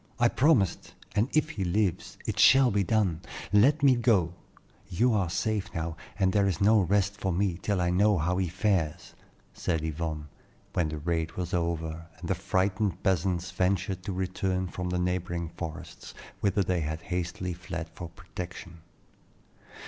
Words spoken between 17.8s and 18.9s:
for protection.